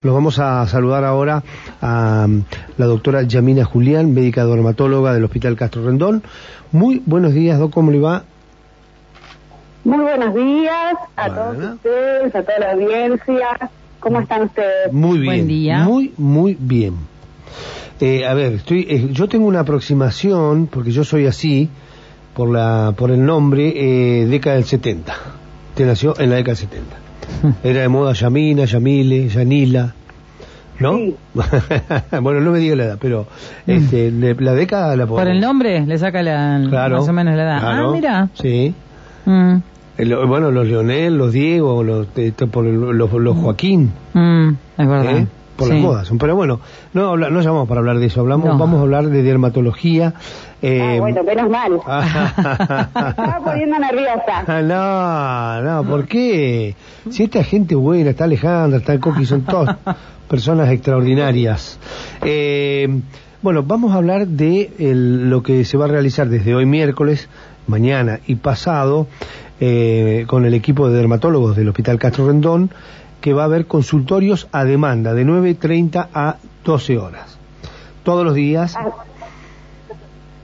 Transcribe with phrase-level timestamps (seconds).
[0.00, 1.42] Nos vamos a saludar ahora
[1.80, 2.44] a um,
[2.76, 6.22] la doctora Yamina Julián, médica dermatóloga del Hospital Castro Rendón.
[6.70, 8.22] Muy buenos días, Doc, ¿cómo le va?
[9.82, 13.70] Muy buenos días a todos ustedes, a toda la audiencia.
[13.98, 14.92] ¿Cómo están ustedes?
[14.92, 15.26] Muy bien.
[15.26, 15.78] Buen día.
[15.82, 16.94] Muy, muy bien.
[17.98, 21.70] Eh, a ver, estoy, eh, yo tengo una aproximación, porque yo soy así,
[22.34, 25.12] por, la, por el nombre, eh, década del 70.
[25.70, 27.07] Usted nació en la década del 70.
[27.64, 29.94] Era de moda Yamina, Yamile, Yanila,
[30.80, 30.96] ¿no?
[30.96, 31.16] Sí.
[32.20, 33.26] bueno, no me diga la edad, pero
[33.66, 36.98] este, le- la década la Por el nombre le saca la, Claro.
[36.98, 37.60] más o menos la edad.
[37.60, 38.28] claro, Ah, mira.
[38.34, 38.74] Sí.
[39.26, 39.56] Mm,
[39.98, 42.06] El- bueno, los Leonel, los Diego, los,
[42.50, 45.16] por los, los Joaquín, mm, es verdad.
[45.18, 45.26] ¿eh?
[45.56, 45.74] por Sí.
[45.74, 46.12] las modas.
[46.20, 46.60] Pero bueno,
[46.94, 48.58] no, habla- no llamamos para hablar de eso, hablamos, No.
[48.58, 50.14] vamos a hablar de dermatología.
[50.62, 51.72] Eh, Ah, bueno, menos mal.
[51.76, 54.62] Estaba poniendo nerviosa.
[54.62, 56.74] no, no, ¿por qué?
[57.10, 59.76] Si esta gente buena, está Alejandra, está Coqui, son todas
[60.28, 61.78] personas extraordinarias.
[62.22, 63.00] Eh,
[63.42, 67.28] bueno, vamos a hablar de el- lo que se va a realizar desde hoy miércoles,
[67.66, 69.06] mañana y pasado
[69.60, 72.70] eh, con el equipo de dermatólogos del Hospital Castro Rendón,
[73.20, 77.36] que va a haber consultorios a demanda de 9.30 a 12 horas.
[78.04, 78.74] Todos los días.
[78.76, 78.86] Ah,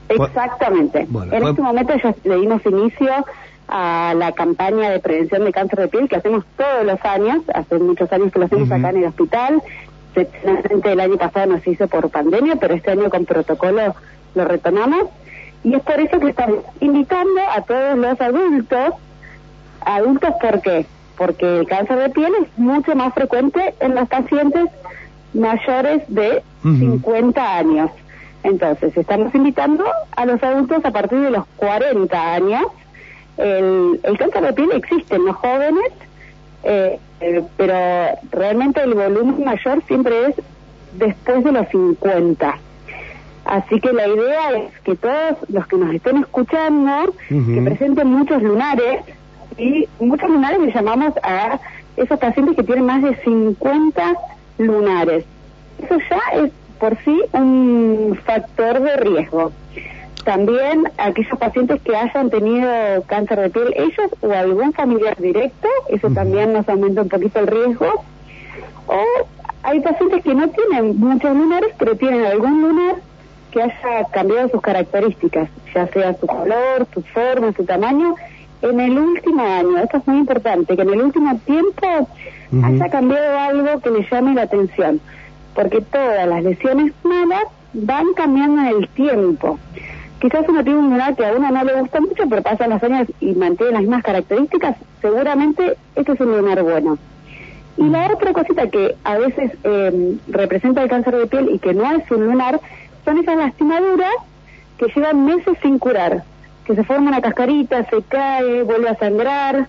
[0.09, 1.05] Exactamente.
[1.09, 3.11] Bueno, en fue- este momento ya le dimos inicio
[3.67, 7.79] a la campaña de prevención de cáncer de piel que hacemos todos los años, hace
[7.79, 9.61] muchos años que lo hacemos acá en el hospital.
[10.83, 13.95] El año pasado no se hizo por pandemia, pero este año con protocolo
[14.35, 15.05] lo retomamos.
[15.63, 18.93] Y es por eso que estamos invitando a todos los adultos.
[19.81, 20.85] ¿Adultos por qué?
[21.17, 24.65] Porque el cáncer de piel es mucho más frecuente en los pacientes
[25.33, 26.75] mayores de Ujú.
[26.77, 27.89] 50 años.
[28.45, 29.83] Entonces, estamos invitando
[30.15, 32.61] a los adultos a partir de los 40 años.
[33.37, 35.91] El, el cáncer de piel existe en los jóvenes,
[36.63, 37.73] eh, eh, pero
[38.31, 40.35] realmente el volumen mayor siempre es
[40.93, 42.59] después de los 50.
[43.45, 48.43] Así que la idea es que todos los que nos estén escuchando, que presenten muchos
[48.43, 49.01] lunares,
[49.57, 51.59] y muchos lunares le llamamos a
[51.97, 54.15] esos pacientes que tienen más de 50
[54.59, 55.25] lunares.
[55.79, 59.51] Eso ya es por sí un factor de riesgo.
[60.23, 62.67] También aquellos pacientes que hayan tenido
[63.05, 67.47] cáncer de piel, ellos o algún familiar directo, eso también nos aumenta un poquito el
[67.47, 68.03] riesgo.
[68.87, 69.03] O
[69.63, 72.95] hay pacientes que no tienen muchos lunares, pero tienen algún lunar
[73.51, 78.15] que haya cambiado sus características, ya sea su color, su forma, su tamaño,
[78.61, 79.77] en el último año.
[79.77, 82.07] Esto es muy importante, que en el último tiempo
[82.63, 84.99] haya cambiado algo que le llame la atención,
[85.55, 89.57] porque todas las lesiones malas van cambiando en el tiempo.
[90.19, 92.83] Quizás uno tiene un lunar que a uno no le gusta mucho, pero pasan los
[92.83, 96.97] años y mantiene las mismas características, seguramente este es un lunar bueno.
[97.77, 101.73] Y la otra cosita que a veces eh, representa el cáncer de piel y que
[101.73, 102.59] no es un lunar,
[103.03, 104.13] son esas lastimaduras
[104.77, 106.23] que llevan meses sin curar,
[106.65, 109.67] que se forma una cascarita, se cae, vuelve a sangrar.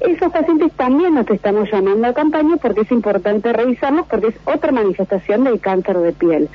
[0.00, 4.72] Esos pacientes también nos estamos llamando a campaña porque es importante revisarlos porque es otra
[4.72, 6.48] manifestación del cáncer de piel.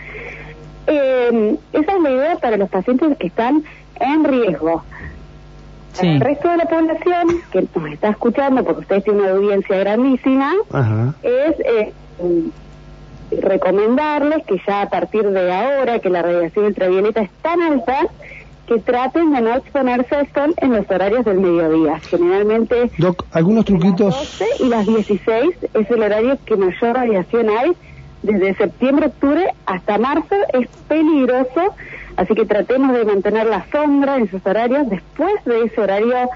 [0.88, 3.64] Eh, esa es la idea para los pacientes que están
[4.00, 4.84] en riesgo.
[5.94, 6.08] Sí.
[6.08, 10.54] El resto de la población que nos está escuchando, porque ustedes tienen una audiencia grandísima,
[10.72, 11.14] Ajá.
[11.24, 11.94] es eh,
[13.32, 18.08] recomendarles que ya a partir de ahora que la radiación ultravioleta es tan alta,
[18.68, 22.00] que traten de no exponerse al sol en los horarios del mediodía.
[22.00, 24.16] Generalmente Doc, algunos las truquitos.
[24.16, 27.72] 12 y las 16 es el horario que mayor radiación hay.
[28.24, 31.76] Desde septiembre, octubre hasta marzo es peligroso,
[32.18, 34.90] así que tratemos de mantener la sombra en esos horarios.
[34.90, 36.30] Después de ese horario,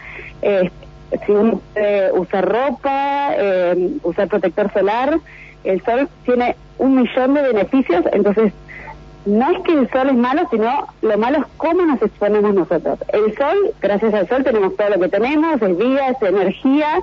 [0.44, 0.69] eh,
[1.25, 5.19] si uno puede usar ropa, eh, usar protector solar,
[5.63, 8.53] el sol tiene un millón de beneficios, entonces
[9.25, 13.00] no es que el sol es malo, sino lo malo es cómo nos exponemos nosotros.
[13.13, 17.02] El sol, gracias al sol tenemos todo lo que tenemos, es vida, es energía,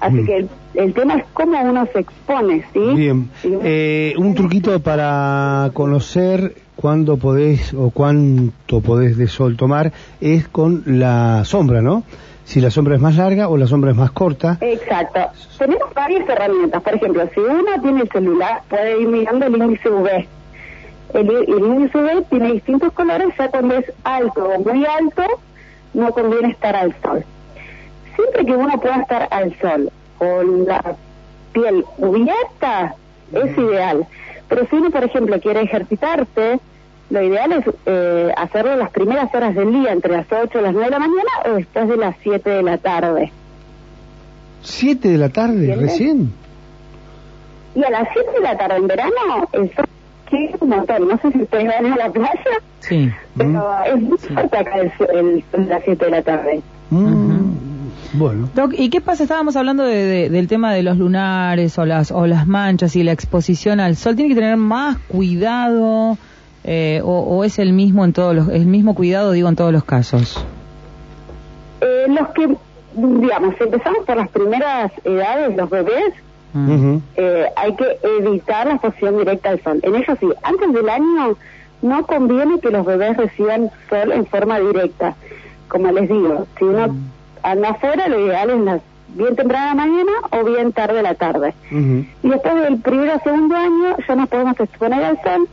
[0.00, 0.26] así Mm.
[0.26, 2.80] que el, el tema es cómo uno se expone, ¿sí?
[2.94, 3.30] Bien.
[3.40, 3.56] Sí.
[3.62, 10.82] Eh, un truquito para conocer cuándo podés o cuánto podés de sol tomar es con
[10.86, 12.02] la sombra, ¿no?
[12.44, 14.58] Si la sombra es más larga o la sombra es más corta.
[14.60, 15.20] Exacto.
[15.58, 16.82] Tenemos varias herramientas.
[16.82, 20.26] Por ejemplo, si uno tiene el celular, puede ir mirando el índice UV.
[21.14, 21.98] El, el índice
[22.30, 25.24] tiene distintos colores, ya cuando es alto o muy alto,
[25.94, 27.24] no conviene estar al sol.
[28.16, 30.96] Siempre que uno pueda estar al sol con la
[31.52, 32.94] piel cubierta,
[33.32, 34.06] es ideal.
[34.48, 36.60] Pero si uno, por ejemplo, quiere ejercitarse,
[37.10, 40.72] lo ideal es eh, hacerlo las primeras horas del día, entre las 8 y las
[40.72, 43.32] 9 de la mañana o después de las 7 de la tarde.
[44.62, 45.90] ¿Siete de la tarde ¿Entiendes?
[45.90, 46.32] recién?
[47.74, 49.86] Y a las 7 de la tarde en verano, el sol
[50.36, 51.08] es un montón.
[51.08, 52.32] No sé si ustedes van a la playa,
[52.80, 53.10] Sí.
[53.36, 56.60] pero es muy fuerte acá el, sol- el sol a las 7 de la tarde.
[56.90, 57.42] Mm,
[58.14, 58.48] Bueno.
[58.54, 59.22] Doc, ¿y qué pasa?
[59.22, 63.02] Estábamos hablando de- de- del tema de los lunares o las, o las manchas y
[63.02, 64.16] la exposición al sol.
[64.16, 66.18] ¿Tiene que tener más cuidado
[66.64, 69.72] eh, o, o es el mismo en todos los, el mismo cuidado, digo, en todos
[69.72, 70.44] los casos?
[71.80, 72.54] Eh, los que,
[72.94, 76.12] digamos, empezamos por las primeras edades, los bebés,
[76.54, 79.80] Eh, hay que evitar la exposición directa al sol.
[79.82, 81.36] En ello sí, antes del año
[81.80, 85.14] no conviene que los bebés reciban sol en forma directa.
[85.68, 86.94] Como les digo, si uno
[87.42, 88.80] anda afuera, lo ideal es las
[89.14, 91.54] bien temprana mañana o bien tarde de la tarde.
[91.70, 95.48] Y después del primero o segundo año ya nos podemos exponer al sol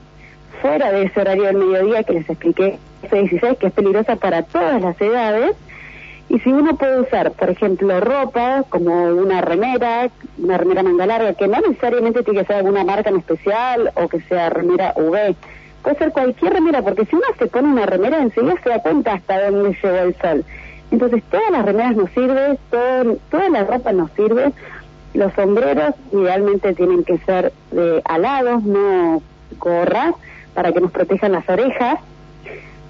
[0.62, 4.44] fuera de ese horario del mediodía que les expliqué, ese 16, que es peligrosa para
[4.44, 5.56] todas las edades.
[6.30, 11.34] Y si uno puede usar, por ejemplo, ropa como una remera, una remera manga larga,
[11.34, 15.36] que no necesariamente tiene que ser alguna marca en especial o que sea remera UV,
[15.81, 19.14] puede ser cualquier remera, porque si uno se pone una remera enseguida se da cuenta
[19.14, 20.46] hasta dónde llegó el sol.
[20.92, 24.52] Entonces todas las remeras nos sirven, todo, toda la ropa nos sirve,
[25.14, 29.22] los sombreros idealmente tienen que ser de alados, no
[29.58, 30.14] gorras,
[30.54, 32.00] para que nos protejan las orejas.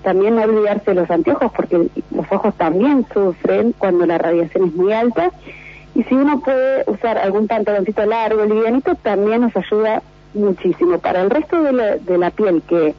[0.03, 4.73] También no olvidarse de los anteojos porque los ojos también sufren cuando la radiación es
[4.73, 5.31] muy alta.
[5.95, 10.01] Y si uno puede usar algún pantaloncito largo, livianito, también nos ayuda
[10.33, 10.99] muchísimo.
[10.99, 12.93] Para el resto de la, de la piel que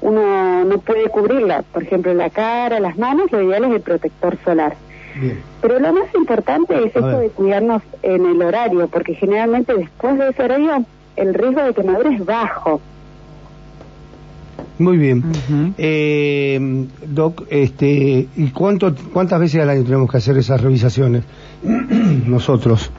[0.00, 4.38] uno no puede cubrirla, por ejemplo la cara, las manos, lo ideal es el protector
[4.44, 4.74] solar.
[5.14, 5.42] Bien.
[5.60, 10.28] Pero lo más importante es esto de cuidarnos en el horario, porque generalmente después de
[10.28, 10.84] ese horario
[11.16, 12.80] el riesgo de quemadura es bajo.
[14.80, 15.22] Muy bien.
[15.76, 21.22] Eh, Doc, este, ¿y cuánto, cuántas veces al año tenemos que hacer esas revisaciones?
[22.26, 22.90] Nosotros.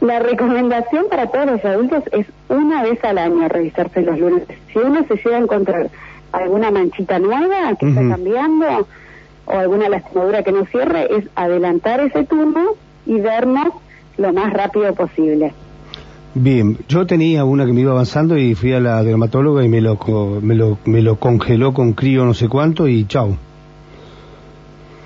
[0.00, 4.42] La recomendación para todos los adultos es una vez al año revisarse los lunes.
[4.72, 5.90] Si uno se llega a encontrar
[6.32, 8.88] alguna manchita nueva que está cambiando
[9.46, 12.74] o alguna lastimadura que no cierre, es adelantar ese turno
[13.06, 13.68] y vernos
[14.18, 15.52] lo más rápido posible.
[16.34, 19.80] Bien, yo tenía una que me iba avanzando y fui a la dermatóloga y me
[19.80, 19.98] lo,
[20.40, 23.36] me lo, me lo congeló con crío no sé cuánto y chau.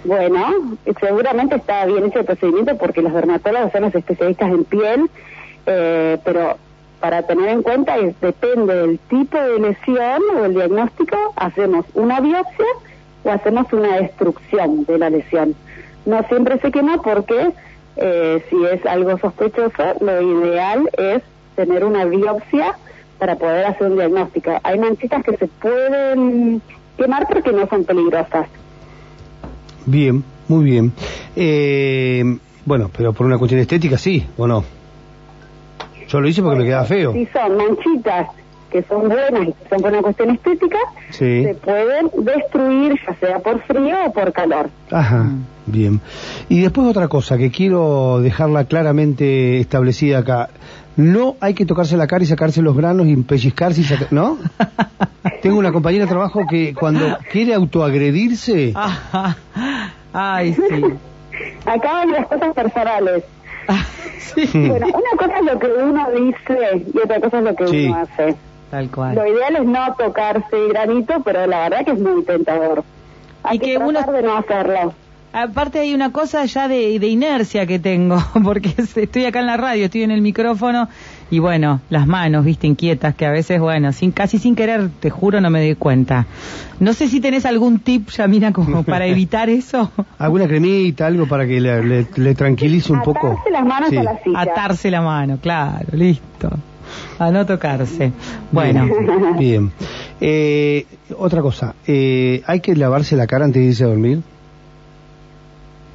[0.04, 5.10] Bueno, seguramente está bien hecho el procedimiento porque los dermatólogos son los especialistas en piel,
[5.64, 6.58] eh, pero
[7.00, 12.20] para tener en cuenta es, depende del tipo de lesión o el diagnóstico, hacemos una
[12.20, 12.66] biopsia
[13.24, 15.54] o hacemos una destrucción de la lesión.
[16.04, 17.52] No siempre se quema porque
[17.96, 21.22] eh, si es algo sospechoso, lo ideal es
[21.56, 22.74] tener una biopsia
[23.18, 24.52] para poder hacer un diagnóstico.
[24.62, 26.60] Hay manchitas que se pueden
[26.96, 28.46] quemar porque no son peligrosas.
[29.86, 30.92] Bien, muy bien.
[31.36, 34.64] Eh, bueno, pero por una cuestión estética sí, ¿o no?
[36.08, 37.12] Yo lo hice porque me quedaba feo.
[37.12, 38.28] Si son manchitas
[38.70, 40.78] que son buenas y que son por una cuestión estética,
[41.10, 41.44] Sí.
[41.44, 44.68] se pueden destruir ya sea por frío o por calor.
[44.90, 45.26] Ajá,
[45.66, 46.00] bien.
[46.48, 50.48] Y después otra cosa que quiero dejarla claramente establecida acá.
[50.96, 54.38] No hay que tocarse la cara y sacarse los granos y pellizcarse y saca- ¿no?
[55.42, 59.36] Tengo una compañera de trabajo que cuando quiere autoagredirse, Ajá.
[60.12, 60.82] Ay, sí.
[61.66, 63.24] Acá hay las cosas personales.
[64.18, 64.46] sí.
[64.68, 67.86] Bueno, una cosa es lo que uno dice y otra cosa es lo que Sí.
[67.86, 68.36] uno hace.
[68.70, 69.14] Tal Lo cual.
[69.14, 72.84] ideal es no tocarse el granito, pero la verdad que es muy tentador.
[73.42, 74.94] Hay Y que, que uno- de no hacerlo.
[75.36, 79.56] Aparte hay una cosa ya de, de inercia que tengo, porque estoy acá en la
[79.56, 80.88] radio, estoy en el micrófono
[81.30, 85.10] y bueno, las manos, viste, inquietas, que a veces, bueno, sin casi sin querer, te
[85.10, 86.26] juro, no me doy cuenta.
[86.78, 89.90] No sé si tenés algún tip, Yamina, como para evitar eso.
[90.18, 93.32] alguna cremita, algo para que le, le- le tranquilice un poco.
[93.32, 93.96] Atarse las manos Sí.
[93.96, 94.40] a la silla.
[94.40, 96.50] Atarse la mano, claro, listo.
[97.18, 98.12] A no tocarse.
[98.52, 99.36] Bueno, Bien.
[99.38, 99.72] Bien.
[100.20, 100.86] Eh,
[101.18, 104.20] otra cosa, eh, ¿hay que lavarse la cara antes de irse a dormir?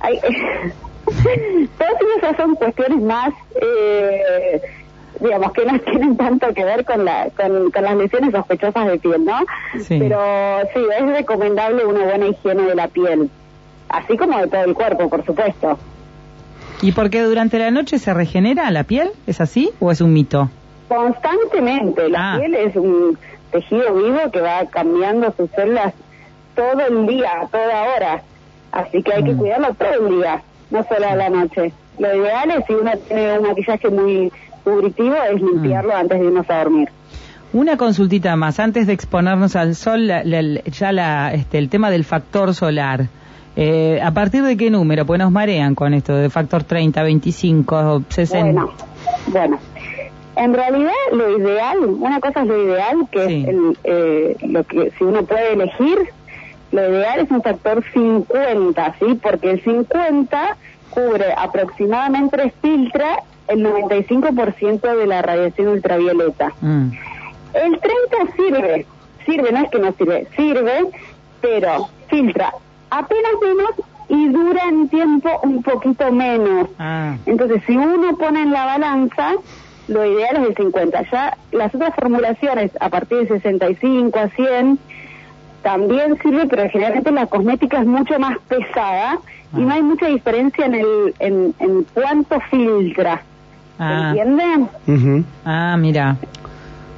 [0.10, 0.20] Hay-
[1.78, 4.62] Todas esas son cuestiones más, eh,
[5.20, 9.00] digamos, que no tienen tanto que ver con, la, con, con las lesiones sospechosas de
[9.00, 9.40] piel, ¿no?
[9.80, 9.98] Sí.
[10.00, 10.20] Pero
[10.74, 13.30] sí, es recomendable una buena higiene de la piel,
[13.90, 15.78] así como de todo el cuerpo, por supuesto.
[16.82, 19.10] ¿y por qué durante la noche se regenera la piel?
[19.28, 20.50] ¿Es así o es un mito?
[20.88, 22.38] Constantemente, la Ah.
[22.40, 23.18] piel es un
[23.52, 25.94] tejido vivo que va cambiando sus células
[26.56, 28.22] todo el día, toda hora.
[28.72, 29.38] Así que hay que Mm.
[29.38, 31.72] cuidarlo todo el día, no solo a la noche.
[31.98, 34.32] Lo ideal es si uno tiene un maquillaje muy
[34.64, 36.90] cubritivo es limpiarlo antes de irnos a dormir.
[37.52, 41.90] Una consultita más, antes de exponernos al sol, la- la- ya la, este, el tema
[41.90, 43.06] del factor solar.
[43.56, 45.06] Eh, ¿A partir de qué número?
[45.06, 48.52] Pues nos marean con esto de factor 30, 25, 60.
[48.52, 48.72] Bueno,
[49.28, 49.60] bueno.
[50.36, 53.42] En realidad, lo ideal, una cosa es lo ideal, que Sí.
[53.44, 55.98] es el, eh, lo que si uno puede elegir,
[56.72, 59.20] lo ideal es un factor 50, ¿sí?
[59.22, 60.58] Porque el 50
[60.90, 66.54] cubre aproximadamente, filtra el 95% de la radiación ultravioleta.
[66.62, 66.92] Mm.
[67.54, 68.86] El 30 sirve,
[69.26, 70.86] sirve, no es que no sirve, sirve,
[71.42, 72.54] pero filtra
[72.90, 73.72] apenas menos
[74.08, 76.70] y dura en tiempo un poquito menos.
[76.80, 79.34] Ah, Entonces, si uno pone en la balanza,
[79.88, 81.04] lo ideal es el 50.
[81.12, 84.80] Ya las otras formulaciones, a partir de 65 a 100,
[85.62, 89.20] también sirve, pero generalmente la cosmética es mucho más pesada
[89.56, 93.22] y no hay mucha diferencia en el en, en cuánto filtra.
[93.80, 94.70] ah, ¿Entienden?
[95.46, 96.16] Ah, mira.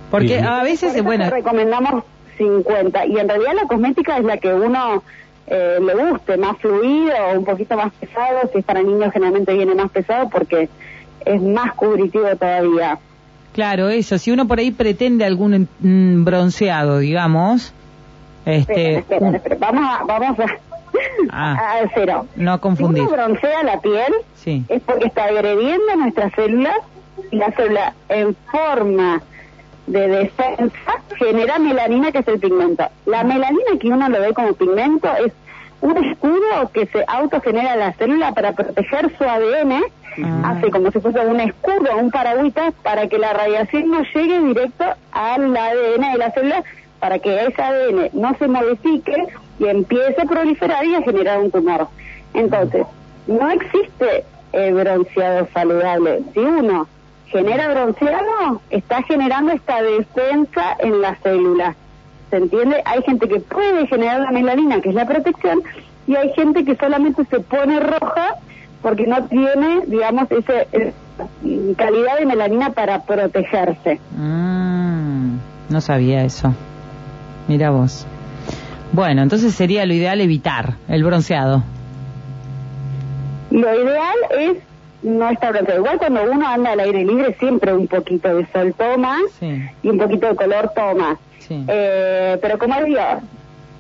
[0.09, 0.45] Porque Bien.
[0.45, 2.03] a Por veces, eso bueno, recomendamos
[2.37, 3.05] 50.
[3.05, 5.03] Y en realidad la cosmética es la que uno
[5.47, 8.49] eh, le guste, más fluido o un poquito más pesado.
[8.51, 10.69] Si es para niños, generalmente viene más pesado porque
[11.25, 12.99] es más cubritivo todavía.
[13.53, 17.73] claro, eso, si uno por ahí pretende algún mm, bronceado, digamos,
[18.45, 19.55] este, Espera, espera, espera.
[19.59, 20.45] Vamos a, vamos a,
[21.31, 21.79] Ah.
[21.83, 22.25] a cero.
[22.35, 23.03] no confundir.
[23.03, 24.63] Si uno broncea la piel, Sí.
[24.69, 26.75] es porque está agrediendo nuestras células
[27.31, 29.21] y la célula en forma
[29.87, 32.85] de defensa genera melanina que es el pigmento.
[33.05, 35.31] La melanina que uno lo ve como pigmento es
[35.81, 39.81] un escudo que se autogenera la célula para proteger su ADN,
[40.23, 40.51] Ah.
[40.57, 44.83] hace como si fuese un escudo, un paragüita, para que la radiación no llegue directo
[45.13, 46.63] al ADN de la célula,
[47.01, 49.27] para que ese ADN no se modifique
[49.59, 51.87] y empiece a proliferar y a generar un tumor.
[52.33, 52.85] Entonces,
[53.27, 56.21] no existe eh, bronceado saludable.
[56.33, 56.87] Si uno
[57.25, 61.75] genera bronceado, está generando esta defensa en la célula.
[62.29, 62.81] ¿Se entiende?
[62.85, 65.63] Hay gente que puede generar la melanina, que es la protección,
[66.05, 68.35] y hay gente que solamente se pone roja
[68.83, 70.53] porque no tiene, digamos, esa
[71.77, 73.99] calidad de melanina para protegerse.
[74.15, 75.37] Mm,
[75.69, 76.53] no sabía eso.
[77.47, 78.05] Mira vos.
[78.93, 81.63] Bueno, entonces sería lo ideal evitar el bronceado.
[83.51, 84.57] Lo ideal es
[85.03, 85.79] no estar bronceado.
[85.81, 89.89] Igual cuando uno anda al aire libre, siempre un poquito de sol toma Sí, y
[89.89, 91.17] un poquito de color toma.
[91.39, 91.63] sí.
[91.67, 92.99] Eh, pero como digo,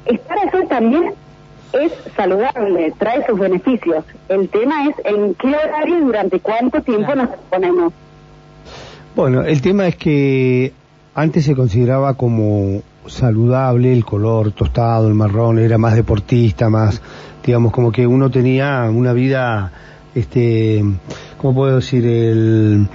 [0.05, 1.13] estar al sol también
[1.73, 4.03] es saludable, trae sus beneficios.
[4.27, 7.29] El tema es en qué horario y durante cuánto tiempo Claro.
[7.29, 7.93] nos ponemos.
[9.15, 10.73] Bueno, el tema es que
[11.15, 17.01] antes se consideraba como saludable el color tostado, el marrón, era más deportista, más,
[17.45, 19.71] digamos, como que uno tenía una vida,
[20.15, 20.83] este,
[21.37, 22.05] ¿cómo puedo decir?
[22.05, 22.87] El,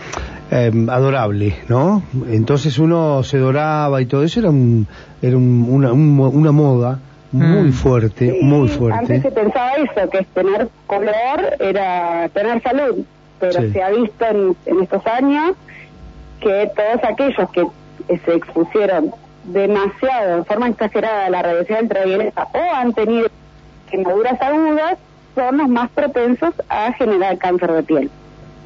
[0.51, 2.03] em, adorable, ¿no?
[2.31, 4.87] Entonces uno se doraba y todo eso era, un,
[5.21, 7.01] era un- una, un mo- una moda
[7.33, 7.73] muy Mm.
[7.73, 9.21] fuerte, Sí, muy Antes fuerte.
[9.23, 13.05] se pensaba eso, que tener color era tener salud,
[13.41, 13.73] pero Sí.
[13.73, 15.57] se ha visto en, en estos años
[16.41, 17.67] que todos aquellos que eh,
[18.09, 19.13] se expusieron
[19.45, 23.29] demasiado, en forma exagerada a la radiación ultravioleta o han tenido
[23.91, 24.99] quemaduras agudas,
[25.35, 28.11] son los más propensos a generar cáncer de piel.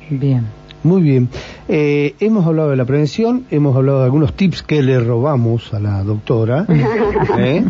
[0.09, 0.47] Bien.
[0.83, 1.29] Muy bien.
[1.69, 5.81] Eh, hemos hablado de la prevención, hemos hablado de algunos tips que le robamos a
[5.81, 6.65] la doctora,
[7.39, 7.65] ¿eh?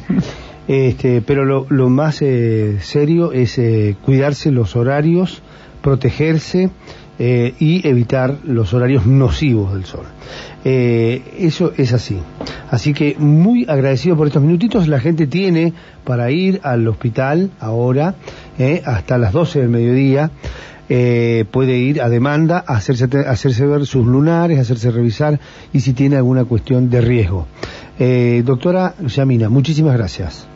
[0.69, 5.43] este, pero lo, lo más eh, serio es eh, cuidarse los horarios,
[5.83, 6.71] protegerse
[7.21, 10.07] eh, y evitar los horarios nocivos del sol.
[10.65, 12.19] Eh, eso es así.
[12.71, 14.89] Así que muy agradecido por estos minutitos.
[14.89, 15.73] La gente tiene
[16.05, 18.15] para ir al hospital ahora
[18.59, 20.31] eh, hasta las 12 del mediodía
[20.93, 25.39] eh, puede ir a demanda, hacerse, hacerse ver sus lunares, hacerse revisar
[25.73, 27.47] y si tiene alguna cuestión de riesgo.
[27.97, 30.49] Eh, doctora Yamina, muchísimas gracias.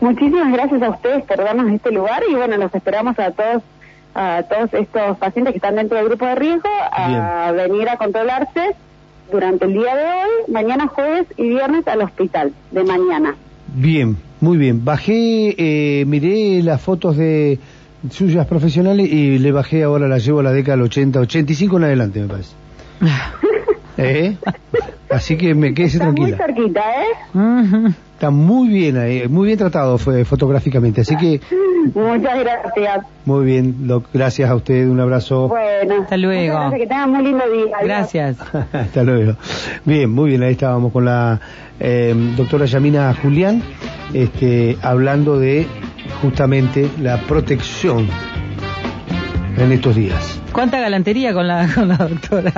[0.00, 3.64] Muchísimas gracias a ustedes por darnos este lugar y bueno, los esperamos a todos
[4.18, 8.74] a todos estos pacientes que están dentro del grupo de riesgo a venir a controlarse
[9.30, 13.34] durante el día de hoy, mañana jueves y viernes al hospital de mañana.
[13.74, 14.84] Bien, muy bien.
[14.84, 17.58] Bajé, eh, miré las fotos de
[18.10, 21.84] suyas profesionales y le bajé ahora, la llevo a la década del 80, 85 en
[21.84, 22.54] adelante, me parece.
[23.98, 24.36] ¿Eh?
[25.10, 26.36] Así que me quedé Está muy tranquila.
[26.36, 27.92] cerquita, ¿eh?
[28.16, 31.02] Está muy bien ahí, muy bien tratado fue fotográficamente.
[31.02, 31.38] Así que,
[31.94, 33.04] Muchas gracias.
[33.26, 33.76] muy bien,
[34.10, 35.48] gracias a usted, un abrazo.
[35.48, 36.02] Bueno.
[36.02, 36.54] Hasta luego.
[36.54, 37.76] gracias, que tengan muy lindo día.
[37.76, 37.84] Adiós.
[37.84, 38.36] Gracias.
[38.72, 39.34] Hasta luego.
[39.84, 41.38] Bien, muy bien, ahí estábamos con la
[41.78, 43.62] eh, doctora Yamina Julián,
[44.14, 45.66] este, hablando de
[46.22, 48.08] justamente la protección
[49.58, 50.40] en estos días.
[50.52, 52.50] ¿Cuánta galantería con la, con la doctora?